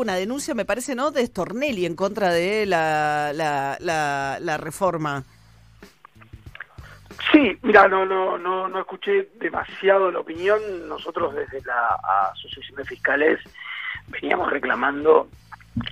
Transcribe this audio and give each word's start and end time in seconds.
una 0.00 0.14
denuncia, 0.14 0.54
me 0.54 0.64
parece, 0.64 0.94
¿no?, 0.94 1.10
de 1.10 1.26
Stornelli 1.26 1.86
en 1.86 1.96
contra 1.96 2.30
de 2.30 2.66
la, 2.66 3.32
la, 3.32 3.76
la, 4.40 4.56
reforma. 4.56 5.24
Sí, 7.32 7.58
mira, 7.62 7.88
no, 7.88 8.04
no, 8.04 8.38
no, 8.38 8.68
no 8.68 8.80
escuché 8.80 9.30
demasiado 9.40 10.10
la 10.10 10.20
opinión. 10.20 10.60
Nosotros 10.88 11.34
desde 11.34 11.62
la 11.66 11.98
Asociación 12.32 12.76
de 12.76 12.84
Fiscales 12.84 13.40
veníamos 14.08 14.50
reclamando 14.50 15.28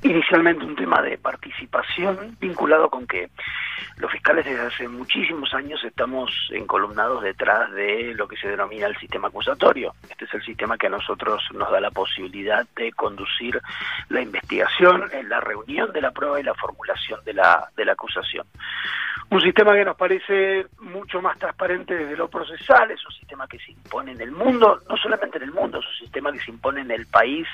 inicialmente 0.02 0.64
un 0.64 0.76
tema 0.76 1.02
de 1.02 1.18
participación 1.18 2.36
vinculado 2.40 2.88
con 2.90 3.06
que 3.06 3.30
los 3.96 4.10
fiscales 4.10 4.44
desde 4.44 4.66
hace 4.66 4.88
muchísimos 4.88 5.52
años 5.54 5.82
estamos 5.84 6.30
encolumnados 6.52 7.22
detrás 7.22 7.72
de 7.72 8.14
lo 8.14 8.28
que 8.28 8.36
se 8.36 8.48
denomina 8.48 8.86
el 8.86 8.96
sistema 8.96 9.28
acusatorio. 9.28 9.94
Este 10.08 10.24
es 10.24 10.34
el 10.34 10.42
sistema 10.44 10.78
que 10.78 10.86
a 10.86 10.90
nosotros 10.90 11.42
nos 11.52 11.70
da 11.70 11.80
la 11.80 11.90
posibilidad 11.90 12.66
de 12.76 12.92
conducir 12.92 13.60
la 14.08 14.20
investigación 14.20 15.10
la 15.28 15.40
reunión 15.40 15.92
de 15.92 16.00
la 16.00 16.10
prueba 16.10 16.40
y 16.40 16.42
la 16.42 16.54
formulación 16.54 17.20
de 17.24 17.34
la, 17.34 17.68
de 17.76 17.84
la 17.84 17.92
acusación. 17.92 18.46
Un 19.30 19.40
sistema 19.40 19.72
que 19.74 19.84
nos 19.84 19.96
parece 19.96 20.66
mucho 20.80 21.20
más 21.20 21.38
transparente 21.38 21.94
desde 21.96 22.16
lo 22.16 22.28
procesal, 22.28 22.90
es 22.90 23.04
un 23.04 23.12
sistema 23.12 23.46
que 23.48 23.58
se 23.58 23.72
impone 23.72 24.12
en 24.12 24.20
el 24.20 24.30
mundo, 24.30 24.80
no 24.88 24.96
solamente 24.96 25.38
en 25.38 25.44
el 25.44 25.52
mundo, 25.52 25.80
es 25.80 25.86
un 25.86 26.06
sistema 26.06 26.30
que 26.32 26.40
se 26.40 26.50
impone 26.50 26.82
en 26.82 26.90
el 26.90 27.06
país, 27.06 27.46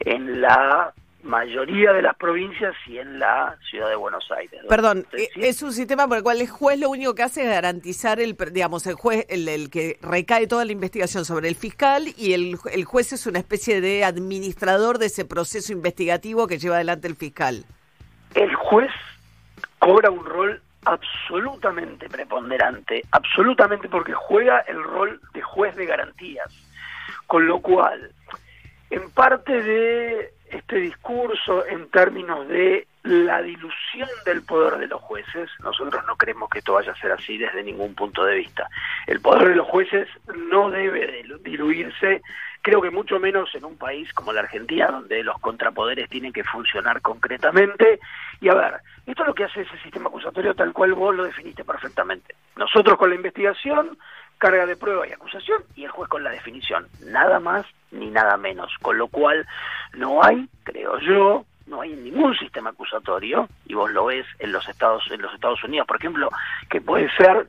en 0.00 0.40
la 0.40 0.92
mayoría 1.22 1.92
de 1.92 2.02
las 2.02 2.16
provincias 2.16 2.74
y 2.86 2.98
en 2.98 3.18
la 3.18 3.56
ciudad 3.68 3.88
de 3.88 3.96
Buenos 3.96 4.30
Aires. 4.30 4.60
Perdón, 4.68 5.06
eh, 5.12 5.28
es 5.36 5.62
un 5.62 5.72
sistema 5.72 6.06
por 6.06 6.18
el 6.18 6.22
cual 6.22 6.40
el 6.40 6.48
juez 6.48 6.78
lo 6.78 6.88
único 6.90 7.14
que 7.14 7.22
hace 7.22 7.42
es 7.42 7.48
garantizar 7.48 8.20
el, 8.20 8.36
digamos, 8.52 8.86
el 8.86 8.94
juez, 8.94 9.26
el, 9.28 9.70
que 9.70 9.98
recae 10.02 10.46
toda 10.46 10.64
la 10.64 10.72
investigación 10.72 11.24
sobre 11.24 11.48
el 11.48 11.56
fiscal 11.56 12.04
y 12.16 12.32
el, 12.32 12.56
el 12.72 12.84
juez 12.84 13.12
es 13.12 13.26
una 13.26 13.38
especie 13.38 13.80
de 13.80 14.04
administrador 14.04 14.98
de 14.98 15.06
ese 15.06 15.24
proceso 15.24 15.72
investigativo 15.72 16.46
que 16.46 16.58
lleva 16.58 16.76
adelante 16.76 17.08
el 17.08 17.16
fiscal. 17.16 17.64
El 18.34 18.54
juez 18.54 18.90
cobra 19.78 20.10
un 20.10 20.24
rol 20.24 20.62
absolutamente 20.86 22.08
preponderante, 22.08 23.02
absolutamente 23.10 23.88
porque 23.88 24.12
juega 24.14 24.60
el 24.60 24.82
rol 24.82 25.20
de 25.34 25.42
juez 25.42 25.74
de 25.74 25.84
garantías, 25.84 26.46
con 27.26 27.46
lo 27.46 27.60
cual, 27.60 28.12
en 28.90 29.10
parte 29.10 29.62
de 29.62 30.35
este 30.56 30.76
discurso 30.76 31.66
en 31.66 31.88
términos 31.90 32.46
de 32.48 32.86
la 33.02 33.40
dilución 33.40 34.08
del 34.24 34.42
poder 34.42 34.78
de 34.78 34.88
los 34.88 35.00
jueces, 35.00 35.48
nosotros 35.60 36.04
no 36.06 36.16
creemos 36.16 36.50
que 36.50 36.58
esto 36.58 36.74
vaya 36.74 36.92
a 36.92 37.00
ser 37.00 37.12
así 37.12 37.38
desde 37.38 37.62
ningún 37.62 37.94
punto 37.94 38.24
de 38.24 38.36
vista. 38.36 38.68
El 39.06 39.20
poder 39.20 39.50
de 39.50 39.56
los 39.56 39.68
jueces 39.68 40.08
no 40.50 40.70
debe 40.70 41.24
diluirse, 41.42 42.22
creo 42.62 42.82
que 42.82 42.90
mucho 42.90 43.20
menos 43.20 43.54
en 43.54 43.64
un 43.64 43.78
país 43.78 44.12
como 44.12 44.32
la 44.32 44.40
Argentina, 44.40 44.88
donde 44.88 45.22
los 45.22 45.38
contrapoderes 45.38 46.08
tienen 46.08 46.32
que 46.32 46.42
funcionar 46.42 47.00
concretamente. 47.00 48.00
Y 48.40 48.48
a 48.48 48.54
ver, 48.54 48.74
esto 49.06 49.22
es 49.22 49.28
lo 49.28 49.34
que 49.34 49.44
hace 49.44 49.60
ese 49.60 49.78
sistema 49.78 50.08
acusatorio 50.08 50.54
tal 50.54 50.72
cual 50.72 50.94
vos 50.94 51.14
lo 51.14 51.24
definiste 51.24 51.64
perfectamente. 51.64 52.34
Nosotros 52.56 52.98
con 52.98 53.10
la 53.10 53.16
investigación 53.16 53.96
carga 54.38 54.66
de 54.66 54.76
prueba 54.76 55.06
y 55.06 55.12
acusación 55.12 55.62
y 55.76 55.84
el 55.84 55.90
juez 55.90 56.08
con 56.08 56.24
la 56.24 56.30
definición, 56.30 56.88
nada 57.06 57.40
más 57.40 57.64
ni 57.90 58.10
nada 58.10 58.36
menos, 58.36 58.72
con 58.82 58.98
lo 58.98 59.08
cual 59.08 59.46
no 59.94 60.22
hay, 60.22 60.48
creo 60.64 60.98
yo, 60.98 61.44
no 61.66 61.80
hay 61.80 61.92
ningún 61.92 62.36
sistema 62.36 62.70
acusatorio 62.70 63.48
y 63.66 63.74
vos 63.74 63.90
lo 63.90 64.06
ves 64.06 64.26
en 64.38 64.52
los 64.52 64.68
Estados 64.68 65.04
en 65.10 65.20
los 65.20 65.34
Estados 65.34 65.62
Unidos, 65.64 65.86
por 65.86 65.96
ejemplo, 65.96 66.30
que 66.70 66.80
puede 66.80 67.10
ser 67.16 67.48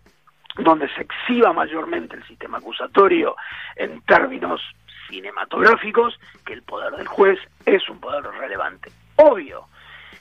donde 0.58 0.89
se 0.89 1.02
exhiba 1.02 1.53
mayormente 1.53 2.15
el 2.15 2.25
sistema 2.25 2.58
acusatorio 2.58 3.35
en 3.75 4.02
términos 4.02 4.61
cinematográficos, 5.08 6.19
que 6.45 6.53
el 6.53 6.63
poder 6.63 6.93
del 6.95 7.08
juez 7.08 7.39
es 7.65 7.88
un 7.89 7.99
poder 7.99 8.23
relevante. 8.23 8.91
Obvio 9.17 9.67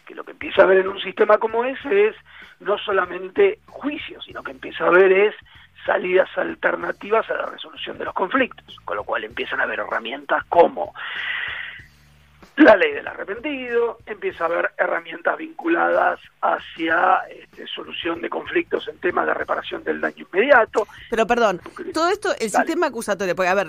que 0.07 0.15
lo 0.15 0.25
que 0.25 0.31
empieza 0.33 0.63
a 0.63 0.67
ver 0.67 0.79
en 0.79 0.89
un 0.89 1.01
sistema 1.01 1.39
como 1.39 1.65
ese 1.65 2.09
es 2.09 2.17
no 2.61 2.79
solamente 2.79 3.59
juicio, 3.67 4.23
sino 4.23 4.43
que 4.43 4.53
empieza 4.53 4.87
a 4.87 4.91
ver 4.91 5.13
es 5.13 5.35
salidas 5.85 6.29
alternativas 6.37 7.29
a 7.31 7.35
la 7.35 7.47
resolución 7.47 7.99
de 7.99 8.07
los 8.07 8.15
conflictos, 8.15 8.77
con 8.85 8.97
lo 8.97 9.05
cual 9.05 9.25
empiezan 9.25 9.61
a 9.61 9.65
haber 9.65 9.81
herramientas 9.81 10.45
como 10.49 10.95
la 12.57 12.75
ley 12.75 12.93
del 12.93 13.07
arrepentido, 13.07 13.99
empieza 14.07 14.45
a 14.45 14.47
haber 14.47 14.71
herramientas 14.79 15.37
vinculadas 15.37 16.19
hacia 16.41 17.19
este, 17.29 17.67
solución 17.67 18.23
de 18.23 18.31
conflictos 18.31 18.89
en 18.89 18.99
temas 18.99 19.27
de 19.27 19.35
reparación 19.35 19.85
del 19.85 20.01
daño 20.01 20.27
inmediato. 20.33 20.87
Pero 21.11 21.27
perdón, 21.27 21.61
todo 21.93 22.09
esto, 22.09 22.31
el 22.41 22.51
sistema 22.51 22.87
acusatorio, 22.87 23.37
porque 23.37 23.51
a 23.51 23.55
ver, 23.55 23.69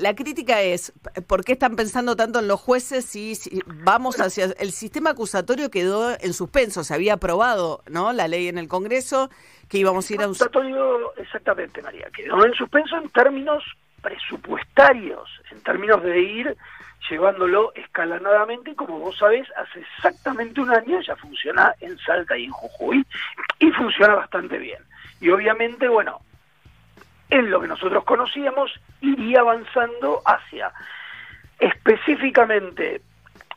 la, 0.00 0.14
crítica 0.16 0.62
es, 0.62 0.92
¿por 1.28 1.44
qué 1.44 1.52
están 1.52 1.76
pensando 1.76 2.16
tanto 2.16 2.40
en 2.40 2.48
los 2.48 2.60
jueces 2.60 3.04
si, 3.04 3.34
vamos 3.66 4.20
hacia... 4.20 4.46
El 4.58 4.72
sistema 4.72 5.10
acusatorio 5.10 5.70
quedó 5.70 6.16
en 6.20 6.32
suspenso, 6.32 6.82
se 6.82 6.94
había 6.94 7.14
aprobado, 7.14 7.82
¿no? 7.88 8.12
La 8.12 8.26
ley 8.26 8.48
en 8.48 8.58
el 8.58 8.66
Congreso, 8.66 9.30
que 9.68 9.78
íbamos 9.78 10.10
a 10.10 10.14
ir 10.14 10.22
a 10.22 10.28
un... 10.28 10.34
Exactamente, 11.18 11.80
María, 11.82 12.08
quedó 12.14 12.44
en 12.44 12.52
suspenso 12.54 12.96
en 12.96 13.08
términos 13.10 13.62
presupuestarios, 14.02 15.30
en 15.52 15.60
términos 15.60 16.02
de 16.02 16.20
ir 16.20 16.56
llevándolo 17.08 17.72
escalonadamente, 17.74 18.74
como 18.74 18.98
vos 18.98 19.16
sabés, 19.18 19.48
hace 19.56 19.80
exactamente 19.80 20.60
un 20.60 20.70
año 20.70 21.00
ya 21.00 21.16
funciona 21.16 21.74
en 21.80 21.98
Salta 21.98 22.36
y 22.36 22.44
en 22.44 22.52
Jujuy, 22.52 23.04
y 23.58 23.70
funciona 23.72 24.14
bastante 24.14 24.58
bien. 24.58 24.82
Y 25.20 25.30
obviamente, 25.30 25.88
bueno, 25.88 26.20
en 27.30 27.50
lo 27.50 27.60
que 27.60 27.68
nosotros 27.68 28.04
conocíamos, 28.04 28.72
iría 29.00 29.40
avanzando 29.40 30.20
hacia 30.24 30.72
específicamente 31.58 33.00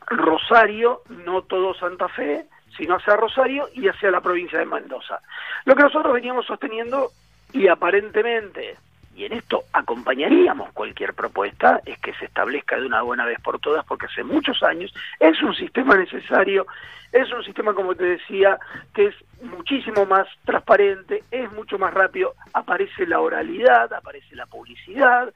Rosario, 0.06 1.02
no 1.08 1.42
todo 1.42 1.74
Santa 1.74 2.08
Fe, 2.08 2.46
sino 2.76 2.96
hacia 2.96 3.16
Rosario 3.16 3.68
y 3.74 3.88
hacia 3.88 4.10
la 4.10 4.20
provincia 4.20 4.58
de 4.58 4.66
Mendoza. 4.66 5.20
Lo 5.64 5.74
que 5.74 5.82
nosotros 5.82 6.12
veníamos 6.12 6.46
sosteniendo 6.46 7.10
y 7.52 7.68
aparentemente 7.68 8.76
y 9.16 9.24
en 9.24 9.32
esto 9.32 9.64
acompañaríamos 9.72 10.72
cualquier 10.72 11.14
propuesta, 11.14 11.80
es 11.86 11.98
que 11.98 12.12
se 12.14 12.26
establezca 12.26 12.76
de 12.76 12.86
una 12.86 13.00
buena 13.00 13.24
vez 13.24 13.40
por 13.40 13.58
todas, 13.58 13.84
porque 13.86 14.06
hace 14.06 14.22
muchos 14.22 14.62
años 14.62 14.92
es 15.18 15.42
un 15.42 15.54
sistema 15.54 15.96
necesario, 15.96 16.66
es 17.12 17.32
un 17.32 17.42
sistema, 17.42 17.72
como 17.72 17.94
te 17.94 18.04
decía, 18.04 18.58
que 18.94 19.06
es 19.06 19.14
muchísimo 19.42 20.04
más 20.04 20.28
transparente, 20.44 21.24
es 21.30 21.50
mucho 21.52 21.78
más 21.78 21.94
rápido, 21.94 22.34
aparece 22.52 23.06
la 23.06 23.20
oralidad, 23.20 23.90
aparece 23.94 24.36
la 24.36 24.44
publicidad, 24.44 25.32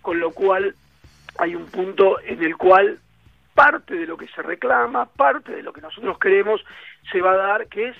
con 0.00 0.20
lo 0.20 0.30
cual 0.30 0.72
hay 1.38 1.56
un 1.56 1.66
punto 1.66 2.20
en 2.20 2.40
el 2.40 2.56
cual 2.56 3.00
parte 3.52 3.94
de 3.96 4.06
lo 4.06 4.16
que 4.16 4.28
se 4.28 4.42
reclama, 4.42 5.06
parte 5.06 5.56
de 5.56 5.62
lo 5.64 5.72
que 5.72 5.80
nosotros 5.80 6.18
queremos, 6.20 6.64
se 7.10 7.20
va 7.20 7.32
a 7.32 7.36
dar, 7.36 7.66
que 7.66 7.88
es 7.88 7.96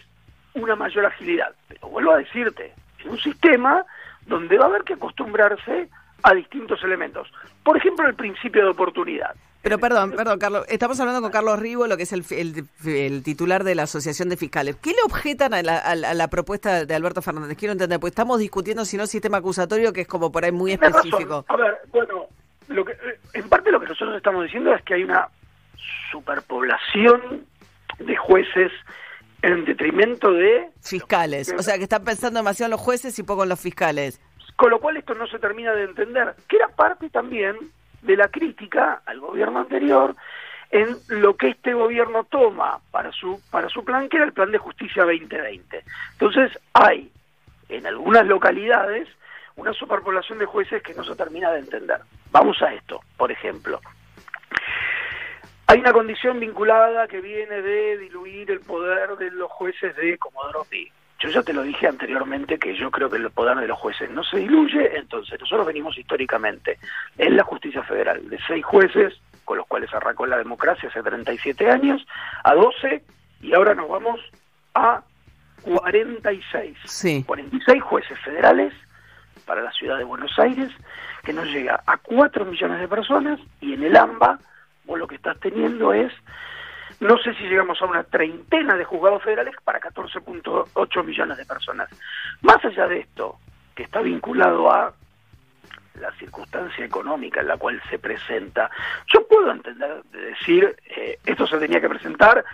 una 0.54 0.76
mayor 0.76 1.06
agilidad. 1.06 1.52
Pero 1.66 1.88
vuelvo 1.88 2.12
a 2.12 2.18
decirte, 2.18 2.72
es 3.00 3.06
un 3.06 3.18
sistema 3.18 3.84
donde 4.26 4.58
va 4.58 4.64
a 4.64 4.68
haber 4.68 4.82
que 4.82 4.94
acostumbrarse 4.94 5.88
a 6.22 6.34
distintos 6.34 6.82
elementos. 6.82 7.30
Por 7.62 7.76
ejemplo, 7.76 8.06
el 8.08 8.14
principio 8.14 8.64
de 8.64 8.70
oportunidad. 8.70 9.34
Pero 9.62 9.78
perdón, 9.78 10.12
perdón, 10.12 10.38
Carlos, 10.38 10.66
estamos 10.68 11.00
hablando 11.00 11.22
con 11.22 11.30
Carlos 11.30 11.58
Rivo, 11.58 11.86
lo 11.86 11.96
que 11.96 12.02
es 12.02 12.12
el, 12.12 13.22
titular 13.22 13.64
de 13.64 13.74
la 13.74 13.84
Asociación 13.84 14.28
de 14.28 14.36
Fiscales. 14.36 14.76
¿Qué 14.76 14.90
le 14.90 15.02
objetan 15.06 15.54
a 15.54 15.62
la, 15.62 16.28
propuesta 16.28 16.84
de 16.84 16.94
Alberto 16.94 17.22
Fernández? 17.22 17.56
Quiero 17.56 17.72
entender, 17.72 17.98
pues 17.98 18.10
estamos 18.10 18.38
discutiendo 18.38 18.84
si 18.84 18.98
no 18.98 19.06
sistema 19.06 19.38
acusatorio, 19.38 19.94
que 19.94 20.02
es 20.02 20.06
como 20.06 20.30
por 20.30 20.44
ahí 20.44 20.52
muy 20.52 20.72
específico. 20.72 21.46
A 21.48 21.56
ver, 21.56 21.78
bueno, 21.90 22.26
lo 22.68 22.84
que, 22.84 22.92
eh, 22.92 23.18
en 23.32 23.48
parte 23.48 23.72
lo 23.72 23.80
que 23.80 23.86
nosotros 23.86 24.14
estamos 24.16 24.44
diciendo 24.44 24.74
es 24.74 24.82
que 24.82 24.94
hay 24.94 25.04
una 25.04 25.28
superpoblación 26.10 27.46
de 28.00 28.16
jueces 28.16 28.70
en 29.44 29.64
detrimento 29.64 30.32
de... 30.32 30.70
Fiscales, 30.80 31.54
o 31.58 31.62
sea 31.62 31.76
que 31.76 31.84
están 31.84 32.04
pensando 32.04 32.38
demasiado 32.38 32.68
en 32.68 32.70
los 32.72 32.80
jueces 32.80 33.18
y 33.18 33.22
poco 33.22 33.42
en 33.42 33.50
los 33.50 33.60
fiscales. 33.60 34.20
Con 34.56 34.70
lo 34.70 34.80
cual 34.80 34.96
esto 34.96 35.14
no 35.14 35.26
se 35.26 35.38
termina 35.38 35.72
de 35.72 35.84
entender, 35.84 36.34
que 36.48 36.56
era 36.56 36.68
parte 36.68 37.10
también 37.10 37.56
de 38.02 38.16
la 38.16 38.28
crítica 38.28 39.02
al 39.04 39.20
gobierno 39.20 39.60
anterior 39.60 40.14
en 40.70 40.96
lo 41.08 41.36
que 41.36 41.48
este 41.48 41.74
gobierno 41.74 42.24
toma 42.24 42.80
para 42.90 43.12
su 43.12 43.40
para 43.50 43.68
su 43.68 43.84
plan, 43.84 44.08
que 44.08 44.16
era 44.16 44.26
el 44.26 44.32
plan 44.32 44.50
de 44.50 44.58
justicia 44.58 45.04
2020. 45.04 45.84
Entonces 46.12 46.58
hay 46.72 47.10
en 47.68 47.86
algunas 47.86 48.26
localidades 48.26 49.08
una 49.56 49.72
superpoblación 49.72 50.38
de 50.38 50.46
jueces 50.46 50.82
que 50.82 50.94
no 50.94 51.04
se 51.04 51.14
termina 51.14 51.50
de 51.52 51.60
entender. 51.60 52.00
Vamos 52.32 52.60
a 52.62 52.74
esto, 52.74 53.00
por 53.16 53.30
ejemplo. 53.30 53.80
Hay 55.66 55.80
una 55.80 55.92
condición 55.92 56.40
vinculada 56.40 57.08
que 57.08 57.20
viene 57.20 57.62
de 57.62 57.98
diluir 57.98 58.50
el 58.50 58.60
poder 58.60 59.16
de 59.16 59.30
los 59.30 59.50
jueces 59.50 59.96
de 59.96 60.18
Comodoro 60.18 60.64
Pi. 60.68 60.90
Yo 61.20 61.30
ya 61.30 61.42
te 61.42 61.54
lo 61.54 61.62
dije 61.62 61.86
anteriormente 61.86 62.58
que 62.58 62.76
yo 62.76 62.90
creo 62.90 63.08
que 63.08 63.16
el 63.16 63.30
poder 63.30 63.56
de 63.56 63.68
los 63.68 63.78
jueces 63.78 64.10
no 64.10 64.22
se 64.24 64.38
diluye, 64.38 64.98
entonces 64.98 65.40
nosotros 65.40 65.66
venimos 65.66 65.96
históricamente 65.96 66.78
en 67.16 67.36
la 67.36 67.44
justicia 67.44 67.82
federal 67.82 68.28
de 68.28 68.38
seis 68.46 68.64
jueces, 68.64 69.14
con 69.44 69.56
los 69.56 69.66
cuales 69.66 69.92
arrancó 69.94 70.26
la 70.26 70.36
democracia 70.36 70.88
hace 70.90 71.02
37 71.02 71.70
años, 71.70 72.06
a 72.42 72.54
12 72.54 73.02
y 73.40 73.54
ahora 73.54 73.74
nos 73.74 73.88
vamos 73.88 74.20
a 74.74 75.02
46. 75.62 76.76
Sí. 76.84 77.24
46 77.26 77.82
jueces 77.82 78.18
federales 78.20 78.74
para 79.46 79.62
la 79.62 79.72
ciudad 79.72 79.96
de 79.96 80.04
Buenos 80.04 80.38
Aires, 80.38 80.70
que 81.22 81.32
nos 81.32 81.46
llega 81.46 81.82
a 81.86 81.96
4 81.96 82.44
millones 82.44 82.80
de 82.80 82.88
personas 82.88 83.40
y 83.60 83.72
en 83.72 83.82
el 83.82 83.96
AMBA 83.96 84.38
vos 84.84 84.98
lo 84.98 85.06
que 85.06 85.16
estás 85.16 85.38
teniendo 85.40 85.92
es, 85.92 86.12
no 87.00 87.18
sé 87.18 87.34
si 87.34 87.44
llegamos 87.44 87.80
a 87.82 87.86
una 87.86 88.04
treintena 88.04 88.76
de 88.76 88.84
juzgados 88.84 89.22
federales 89.22 89.54
para 89.64 89.80
14.8 89.80 91.04
millones 91.04 91.36
de 91.36 91.46
personas. 91.46 91.88
Más 92.42 92.64
allá 92.64 92.86
de 92.86 93.00
esto, 93.00 93.38
que 93.74 93.84
está 93.84 94.00
vinculado 94.00 94.70
a 94.70 94.92
la 96.00 96.12
circunstancia 96.12 96.84
económica 96.84 97.40
en 97.40 97.48
la 97.48 97.56
cual 97.56 97.80
se 97.88 97.98
presenta, 97.98 98.70
yo 99.12 99.26
puedo 99.26 99.50
entender 99.50 100.02
de 100.12 100.18
decir, 100.18 100.76
eh, 100.96 101.18
esto 101.24 101.46
se 101.46 101.58
tenía 101.58 101.80
que 101.80 101.88
presentar 101.88 102.44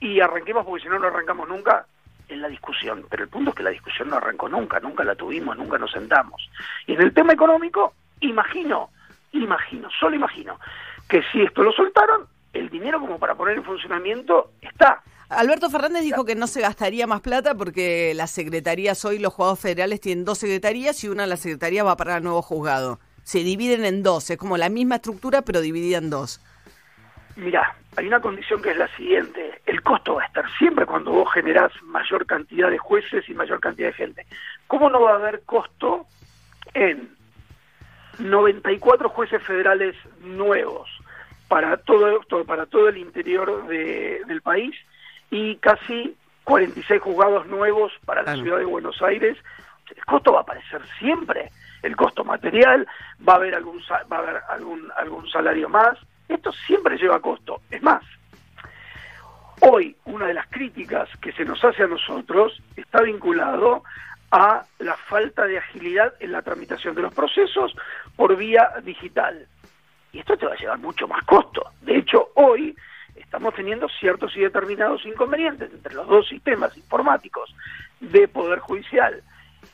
y 0.00 0.20
arranquemos 0.20 0.64
porque 0.64 0.82
si 0.82 0.88
no, 0.88 0.98
no 0.98 1.08
arrancamos 1.08 1.48
nunca 1.48 1.86
en 2.28 2.42
la 2.42 2.48
discusión. 2.48 3.04
Pero 3.08 3.24
el 3.24 3.28
punto 3.28 3.50
es 3.50 3.56
que 3.56 3.62
la 3.62 3.70
discusión 3.70 4.08
no 4.08 4.16
arrancó 4.16 4.48
nunca, 4.48 4.80
nunca 4.80 5.04
la 5.04 5.14
tuvimos, 5.14 5.56
nunca 5.56 5.78
nos 5.78 5.90
sentamos. 5.90 6.50
Y 6.86 6.94
en 6.94 7.02
el 7.02 7.12
tema 7.12 7.32
económico, 7.32 7.94
imagino, 8.20 8.90
imagino, 9.32 9.88
solo 9.98 10.16
imagino, 10.16 10.58
que 11.08 11.22
si 11.32 11.42
esto 11.42 11.62
lo 11.62 11.72
soltaron, 11.72 12.26
el 12.52 12.68
dinero 12.68 13.00
como 13.00 13.18
para 13.18 13.34
poner 13.34 13.56
en 13.56 13.64
funcionamiento 13.64 14.52
está. 14.60 15.02
Alberto 15.28 15.68
Fernández 15.68 16.02
dijo 16.02 16.24
que 16.24 16.34
no 16.34 16.46
se 16.46 16.62
gastaría 16.62 17.06
más 17.06 17.20
plata 17.20 17.54
porque 17.54 18.12
las 18.14 18.30
secretarías 18.30 19.04
hoy, 19.04 19.18
los 19.18 19.34
juzgados 19.34 19.60
federales 19.60 20.00
tienen 20.00 20.24
dos 20.24 20.38
secretarías 20.38 21.02
y 21.04 21.08
una 21.08 21.24
de 21.24 21.28
las 21.28 21.40
secretarías 21.40 21.86
va 21.86 21.96
para 21.96 22.16
el 22.16 22.22
nuevo 22.22 22.40
juzgado. 22.40 22.98
Se 23.24 23.40
dividen 23.40 23.84
en 23.84 24.02
dos, 24.02 24.30
es 24.30 24.38
como 24.38 24.56
la 24.56 24.70
misma 24.70 24.96
estructura 24.96 25.42
pero 25.42 25.60
dividida 25.60 25.98
en 25.98 26.08
dos. 26.08 26.40
Mirá, 27.36 27.76
hay 27.96 28.06
una 28.06 28.20
condición 28.20 28.62
que 28.62 28.70
es 28.70 28.76
la 28.78 28.88
siguiente, 28.96 29.60
el 29.66 29.82
costo 29.82 30.14
va 30.14 30.22
a 30.22 30.26
estar 30.26 30.44
siempre 30.58 30.86
cuando 30.86 31.12
vos 31.12 31.32
generás 31.32 31.70
mayor 31.82 32.26
cantidad 32.26 32.70
de 32.70 32.78
jueces 32.78 33.28
y 33.28 33.34
mayor 33.34 33.60
cantidad 33.60 33.88
de 33.88 33.94
gente. 33.94 34.26
¿Cómo 34.66 34.88
no 34.88 35.02
va 35.02 35.12
a 35.12 35.16
haber 35.16 35.42
costo 35.42 36.06
en 36.72 37.17
94 38.18 39.08
jueces 39.08 39.42
federales 39.42 39.96
nuevos 40.20 40.88
para 41.48 41.76
todo, 41.78 42.20
para 42.46 42.66
todo 42.66 42.88
el 42.88 42.98
interior 42.98 43.66
del 43.66 44.42
país 44.42 44.74
y 45.30 45.56
casi 45.56 46.16
46 46.44 47.00
juzgados 47.00 47.46
nuevos 47.46 47.92
para 48.04 48.22
la 48.22 48.34
ciudad 48.34 48.58
de 48.58 48.64
Buenos 48.64 49.00
Aires. 49.02 49.36
El 49.94 50.04
costo 50.04 50.32
va 50.32 50.40
a 50.40 50.42
aparecer 50.42 50.82
siempre, 50.98 51.50
el 51.82 51.96
costo 51.96 52.24
material, 52.24 52.86
va 53.26 53.34
a 53.34 53.36
haber 53.36 53.54
algún 53.54 53.80
va 54.12 54.16
a 54.16 54.20
haber 54.20 54.42
algún 54.48 54.88
algún 54.96 55.28
salario 55.30 55.68
más. 55.68 55.98
Esto 56.28 56.52
siempre 56.66 56.98
lleva 56.98 57.20
costo. 57.20 57.62
Es 57.70 57.82
más, 57.82 58.02
hoy 59.60 59.96
una 60.04 60.26
de 60.26 60.34
las 60.34 60.46
críticas 60.48 61.08
que 61.20 61.32
se 61.32 61.44
nos 61.44 61.62
hace 61.64 61.84
a 61.84 61.86
nosotros 61.86 62.62
está 62.76 63.02
vinculado 63.02 63.82
a 64.30 64.64
la 64.78 64.96
falta 64.96 65.46
de 65.46 65.58
agilidad 65.58 66.12
en 66.20 66.32
la 66.32 66.42
tramitación 66.42 66.94
de 66.94 67.02
los 67.02 67.14
procesos 67.14 67.74
por 68.16 68.36
vía 68.36 68.74
digital. 68.82 69.46
Y 70.12 70.20
esto 70.20 70.36
te 70.36 70.46
va 70.46 70.52
a 70.52 70.56
llevar 70.56 70.78
mucho 70.78 71.06
más 71.08 71.24
costo. 71.24 71.62
De 71.82 71.96
hecho, 71.96 72.30
hoy 72.34 72.76
estamos 73.16 73.54
teniendo 73.54 73.88
ciertos 73.88 74.36
y 74.36 74.40
determinados 74.40 75.04
inconvenientes 75.04 75.72
entre 75.72 75.94
los 75.94 76.06
dos 76.06 76.28
sistemas 76.28 76.76
informáticos 76.76 77.54
de 78.00 78.28
Poder 78.28 78.58
Judicial 78.60 79.22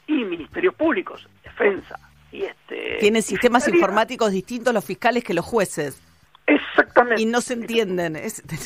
y 0.06 0.24
Ministerios 0.24 0.74
Públicos, 0.74 1.28
Defensa 1.42 1.98
y 2.34 2.44
este... 2.44 2.96
Tienen 2.98 3.22
sistemas 3.22 3.68
informáticos 3.68 4.32
distintos 4.32 4.74
los 4.74 4.84
fiscales 4.84 5.22
que 5.22 5.34
los 5.34 5.44
jueces. 5.44 6.02
Exactamente. 6.46 7.22
Y 7.22 7.26
no 7.26 7.40
se 7.40 7.54
entienden. 7.54 8.16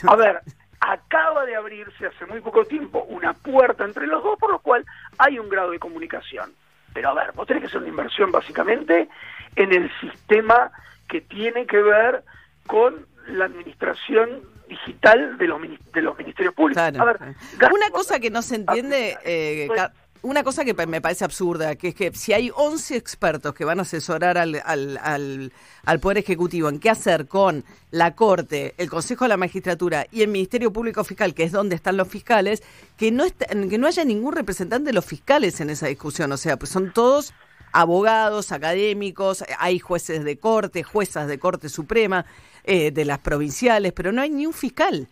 A 0.09 0.17
ver, 0.17 0.41
acaba 0.81 1.45
de 1.45 1.55
abrirse 1.55 2.07
hace 2.07 2.27
muy 2.27 2.41
poco 2.41 2.65
tiempo 2.65 3.05
una 3.05 3.35
puerta 3.35 3.85
entre 3.85 4.07
los 4.07 4.23
dos, 4.23 4.39
por 4.39 4.51
lo 4.51 4.59
cual 4.61 4.85
hay 5.19 5.39
un 5.39 5.49
grado 5.49 5.71
de 5.71 5.79
comunicación. 5.79 6.53
Pero 6.95 7.11
a 7.11 7.15
ver, 7.15 7.33
vos 7.33 7.47
tenés 7.47 7.63
que 7.63 7.67
hacer 7.67 7.81
una 7.81 7.89
inversión 7.89 8.33
básicamente 8.33 9.09
en 9.57 9.73
el 9.73 9.91
sistema 10.01 10.71
que 11.09 11.21
tiene 11.21 11.67
que 11.67 11.83
ver 11.83 12.25
con 12.67 13.07
la 13.27 13.47
administración 13.47 14.43
digital 14.69 15.39
de 15.39 15.47
los, 15.47 15.61
de 15.93 16.03
los 16.03 16.17
ministerios 16.19 16.55
públicos. 16.55 16.83
A 16.83 16.91
ver, 16.91 17.19
una 17.73 17.91
cosa 17.91 18.21
que 18.21 18.31
no 18.31 18.43
se 18.43 18.57
entiende, 18.57 19.17
eh, 19.25 19.69
una 20.23 20.43
cosa 20.43 20.65
que 20.65 20.75
me 20.87 21.01
parece 21.01 21.25
absurda, 21.25 21.77
que 21.77 21.89
es 21.89 21.95
que 21.95 22.13
si 22.13 22.33
hay 22.33 22.51
11 22.55 22.97
expertos 22.97 23.55
que 23.55 23.65
van 23.65 23.79
a 23.79 23.83
asesorar 23.83 24.39
al, 24.39 24.61
al, 24.65 25.53
al, 25.85 26.01
Poder 26.01 26.19
Ejecutivo 26.19 26.69
en 26.69 26.81
qué 26.81 26.91
hacer 26.91 27.27
con 27.27 27.65
la 27.91 28.15
Corte, 28.15 28.75
el 28.79 28.91
Consejo 28.91 29.25
de 29.25 29.31
la 29.31 29.37
Magistratura 29.37 30.07
y 30.11 30.23
el 30.23 30.29
Ministerio 30.29 30.73
Público 30.73 31.05
Fiscal, 31.05 31.35
que 31.35 31.45
es 31.45 31.53
donde 31.53 31.77
están 31.77 31.97
los 31.97 32.09
fiscales, 32.09 32.63
que 32.97 33.11
no, 33.11 33.25
que 33.29 33.79
no 33.79 33.87
haya 33.87 34.05
ningún 34.05 34.35
representante 34.35 34.89
de 34.89 34.93
los 34.93 35.05
fiscales 35.05 35.61
en 35.61 35.71
esa 35.71 35.87
discusión. 35.87 36.33
O 36.33 36.37
sea, 36.37 36.57
pues 36.57 36.71
son 36.71 36.93
todos 36.93 37.33
abogados, 37.73 38.53
académicos, 38.53 39.45
hay 39.59 39.79
jueces 39.79 40.25
de 40.25 40.39
corte, 40.39 40.83
juezas 40.83 41.29
de 41.29 41.39
Corte 41.39 41.69
Suprema, 41.69 42.25
eh, 42.65 42.91
de 42.91 43.05
las 43.05 43.19
provinciales, 43.19 43.93
pero 43.93 44.13
no 44.13 44.23
hay 44.23 44.31
ni 44.31 44.47
un 44.47 44.53
fiscal. 44.53 45.07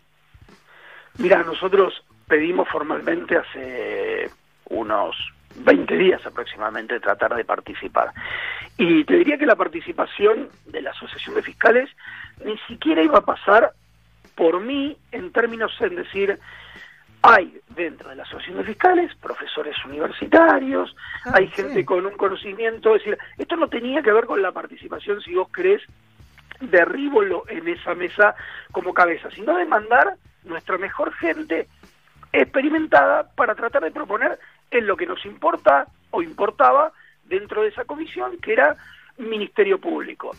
Mira, 1.18 1.42
nosotros 1.42 1.94
pedimos 2.26 2.68
formalmente 2.68 3.36
hace 3.36 4.30
unos 4.70 5.16
20 5.56 5.96
días 5.96 6.24
aproximadamente 6.26 7.00
tratar 7.00 7.34
de 7.34 7.44
participar. 7.44 8.12
Y 8.76 9.04
te 9.04 9.16
diría 9.16 9.38
que 9.38 9.46
la 9.46 9.56
participación 9.56 10.48
de 10.66 10.82
la 10.82 10.90
Asociación 10.90 11.34
de 11.34 11.42
Fiscales 11.42 11.90
ni 12.44 12.58
siquiera 12.68 13.02
iba 13.02 13.18
a 13.18 13.24
pasar 13.24 13.72
por 14.34 14.60
mí 14.60 14.96
en 15.12 15.32
términos 15.32 15.72
en 15.80 15.96
decir, 15.96 16.38
hay 17.22 17.58
dentro 17.70 18.10
de 18.10 18.16
la 18.16 18.22
Asociación 18.24 18.58
de 18.58 18.64
Fiscales 18.64 19.14
profesores 19.16 19.76
universitarios, 19.84 20.94
ah, 21.24 21.32
hay 21.34 21.48
gente 21.48 21.84
con 21.84 22.04
un 22.04 22.16
conocimiento, 22.16 22.94
es 22.94 23.02
decir, 23.02 23.18
esto 23.38 23.56
no 23.56 23.68
tenía 23.68 24.02
que 24.02 24.12
ver 24.12 24.26
con 24.26 24.42
la 24.42 24.52
participación, 24.52 25.20
si 25.22 25.34
vos 25.34 25.48
crees, 25.50 25.82
derríbolo 26.60 27.44
en 27.48 27.66
esa 27.68 27.94
mesa 27.94 28.34
como 28.72 28.94
cabeza, 28.94 29.30
sino 29.30 29.56
de 29.56 29.64
mandar 29.64 30.14
nuestra 30.44 30.78
mejor 30.78 31.12
gente 31.14 31.68
experimentada 32.32 33.30
para 33.34 33.54
tratar 33.54 33.82
de 33.82 33.90
proponer 33.90 34.38
en 34.70 34.86
lo 34.86 34.96
que 34.96 35.06
nos 35.06 35.24
importa 35.24 35.86
o 36.10 36.22
importaba 36.22 36.92
dentro 37.24 37.62
de 37.62 37.68
esa 37.68 37.84
comisión, 37.84 38.38
que 38.38 38.52
era 38.52 38.76
Ministerio 39.18 39.80
Público. 39.80 40.36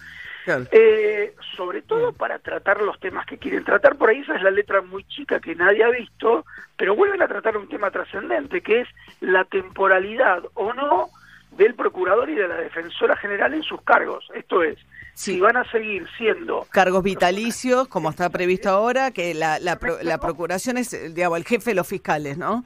Eh, 0.72 1.36
sobre 1.58 1.82
todo 1.82 2.14
para 2.14 2.40
tratar 2.40 2.82
los 2.82 2.98
temas 3.02 3.26
que 3.26 3.38
quieren 3.38 3.66
tratar, 3.66 3.98
por 3.98 4.10
ahí 4.10 4.20
esa 4.20 4.36
es 4.38 4.42
la 4.42 4.50
letra 4.50 4.82
muy 4.82 5.04
chica 5.04 5.42
que 5.42 5.56
nadie 5.56 5.84
ha 5.84 5.90
visto, 5.90 6.46
pero 6.78 6.96
vuelven 6.96 7.22
a 7.22 7.28
tratar 7.28 7.58
un 7.58 7.68
tema 7.68 7.92
trascendente, 7.92 8.62
que 8.62 8.82
es 8.82 8.88
la 9.20 9.44
temporalidad 9.44 10.44
o 10.54 10.72
no 10.72 11.10
del 11.52 11.76
procurador 11.76 12.30
y 12.30 12.36
de 12.36 12.48
la 12.48 12.56
defensora 12.56 13.18
general 13.18 13.56
en 13.56 13.64
sus 13.64 13.82
cargos. 13.82 14.30
Esto 14.36 14.64
es, 14.64 14.78
si 15.16 15.38
van 15.42 15.58
a 15.58 15.70
seguir 15.70 16.08
siendo... 16.18 16.66
Cargos 16.72 17.04
vitalicios, 17.04 17.90
como 17.90 18.10
está 18.10 18.30
previsto 18.30 18.70
ahora, 18.70 19.12
que 19.12 19.34
la, 19.34 19.60
la, 19.60 19.78
la 20.02 20.18
procuración 20.18 20.78
es, 20.78 21.14
digamos, 21.14 21.40
el 21.40 21.46
jefe 21.46 21.72
de 21.72 21.76
los 21.76 21.88
fiscales, 21.88 22.38
¿no? 22.38 22.64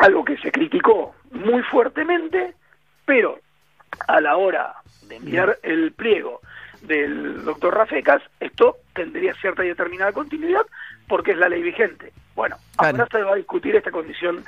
Algo 0.00 0.24
que 0.24 0.36
se 0.38 0.50
criticó 0.50 1.14
muy 1.30 1.62
fuertemente, 1.62 2.54
pero 3.04 3.38
a 4.08 4.20
la 4.20 4.36
hora 4.36 4.74
de 5.08 5.16
enviar 5.16 5.58
el 5.62 5.92
pliego 5.92 6.40
del 6.82 7.44
doctor 7.44 7.74
Rafecas, 7.74 8.22
esto 8.40 8.78
tendría 8.94 9.34
cierta 9.34 9.64
y 9.64 9.68
determinada 9.68 10.12
continuidad 10.12 10.66
porque 11.06 11.32
es 11.32 11.38
la 11.38 11.48
ley 11.48 11.62
vigente. 11.62 12.12
Bueno, 12.34 12.56
ahora 12.78 13.06
se 13.10 13.22
va 13.22 13.32
a 13.32 13.36
discutir 13.36 13.76
esta 13.76 13.90
condición 13.90 14.42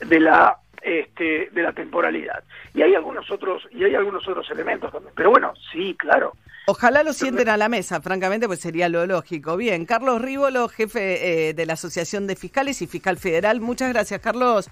de 0.00 0.20
la 0.20 0.56
este, 0.82 1.50
de 1.52 1.62
la 1.62 1.72
temporalidad. 1.72 2.42
Y 2.74 2.82
hay 2.82 2.94
algunos 2.94 3.30
otros 3.30 3.62
y 3.70 3.84
hay 3.84 3.94
algunos 3.94 4.26
otros 4.26 4.50
elementos 4.50 4.92
también. 4.92 5.12
Pero 5.16 5.30
bueno, 5.30 5.52
sí, 5.72 5.94
claro. 5.98 6.32
Ojalá 6.68 7.04
lo 7.04 7.12
sienten 7.12 7.48
a 7.48 7.56
la 7.56 7.68
mesa, 7.68 8.00
francamente, 8.00 8.48
pues 8.48 8.60
sería 8.60 8.88
lo 8.88 9.06
lógico. 9.06 9.56
Bien, 9.56 9.86
Carlos 9.86 10.20
Rívolo, 10.20 10.68
jefe 10.68 11.48
eh, 11.48 11.54
de 11.54 11.66
la 11.66 11.74
Asociación 11.74 12.26
de 12.26 12.34
Fiscales 12.34 12.82
y 12.82 12.88
Fiscal 12.88 13.18
Federal. 13.18 13.60
Muchas 13.60 13.92
gracias, 13.92 14.20
Carlos. 14.20 14.68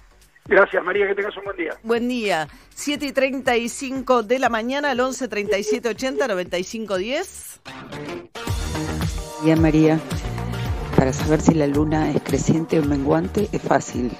Gracias, 0.47 0.83
María, 0.83 1.07
que 1.07 1.15
tengas 1.15 1.35
un 1.37 1.43
buen 1.45 1.57
día. 1.57 1.75
Buen 1.81 2.07
día. 2.07 2.47
7 2.75 3.05
y 3.07 3.11
35 3.11 4.21
de 4.21 4.37
la 4.37 4.49
mañana, 4.49 4.91
al 4.91 4.99
11 4.99 5.27
37 5.27 5.89
80 5.89 6.27
95 6.27 6.97
10. 6.97 7.61
Bien, 9.43 9.61
María. 9.61 9.99
Para 10.95 11.13
saber 11.13 11.41
si 11.41 11.55
la 11.55 11.65
luna 11.65 12.11
es 12.11 12.21
creciente 12.21 12.79
o 12.79 12.83
menguante 12.83 13.49
es 13.51 13.61
fácil. 13.61 14.11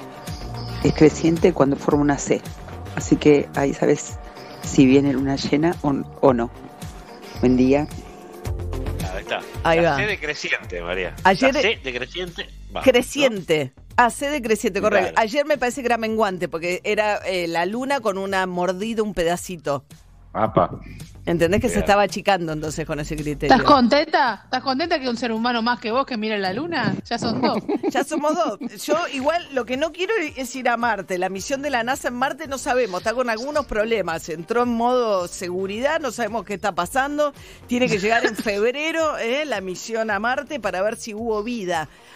Es 0.84 0.94
creciente 0.94 1.53
cuando 1.53 1.75
forma 1.75 2.01
una 2.01 2.17
C. 2.17 2.41
Así 2.96 3.17
que 3.17 3.48
ahí 3.55 3.74
sabes 3.74 4.17
si 4.63 4.88
viene 4.88 5.13
luna 5.13 5.36
llena 5.36 5.75
o, 5.84 6.34
no. 6.34 6.50
Buen 7.39 7.55
día. 7.55 7.88
Ahí 9.13 9.22
está. 9.22 9.41
Ahí 9.63 9.82
la 9.82 9.91
va. 9.91 9.98
C 9.98 10.08
decreciente, 10.08 10.82
María. 10.82 11.15
Ayer 11.24 11.53
la 11.53 11.62
C 11.62 11.79
decreciente. 11.84 12.50
creciente. 12.84 13.74
Ah, 13.98 14.10
C 14.10 14.30
decreciente, 14.30 14.82
correcto. 14.82 15.14
Ayer 15.16 15.46
me 15.46 15.58
parece 15.58 15.82
que 15.82 15.88
era 15.88 15.98
menguante, 15.98 16.50
porque 16.50 16.82
era 16.84 17.18
eh, 17.18 17.48
la 17.48 17.66
luna 17.66 18.02
con 18.02 18.18
una 18.18 18.46
mordida, 18.46 19.04
un 19.04 19.14
pedacito. 19.14 19.86
Apa. 20.34 20.70
¿Entendés 21.25 21.62
que 21.62 21.70
se 21.70 21.80
estaba 21.80 22.04
achicando 22.04 22.52
entonces 22.52 22.86
con 22.86 23.00
ese 23.00 23.16
criterio? 23.16 23.56
¿Estás 23.56 23.68
contenta? 23.68 24.42
¿Estás 24.44 24.62
contenta 24.62 25.00
que 25.00 25.10
un 25.10 25.18
ser 25.18 25.32
humano 25.32 25.62
más 25.64 25.80
que 25.80 25.92
vos 25.92 26.06
que 26.06 26.18
mire 26.18 26.38
la 26.38 26.54
luna? 26.54 26.94
Ya 27.06 27.18
son 27.18 27.42
dos. 27.42 27.58
ya 27.90 28.04
somos 28.04 28.36
dos. 28.36 28.60
Yo 28.84 29.08
igual 29.12 29.48
lo 29.54 29.66
que 29.66 29.75
no 29.75 29.92
quiero 29.92 30.14
es 30.36 30.56
ir 30.56 30.70
a 30.70 30.78
Marte. 30.78 31.18
La 31.18 31.30
misión 31.30 31.64
de 31.64 31.72
la 31.72 31.84
NASA 31.84 32.10
en 32.10 32.16
Marte 32.16 32.48
no 32.48 32.60
sabemos, 32.60 33.00
está 33.00 33.14
con 33.14 33.30
algunos 33.30 33.66
problemas. 33.66 34.30
Entró 34.30 34.64
en 34.64 34.70
modo 34.70 35.28
seguridad, 35.28 36.00
no 36.00 36.12
sabemos 36.12 36.46
qué 36.46 36.54
está 36.54 36.75
pasando. 36.75 37.34
Tiene 37.66 37.88
que 37.88 37.98
llegar 37.98 38.25
en 38.25 38.36
febrero 38.36 39.18
eh, 39.18 39.46
la 39.46 39.62
misión 39.62 40.12
a 40.12 40.20
Marte 40.20 40.60
para 40.60 40.84
ver 40.84 40.96
si 40.98 41.16
hubo 41.16 41.42
vida. 41.42 41.88